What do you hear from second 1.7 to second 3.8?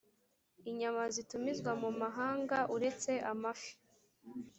mu mahanga uretse amafi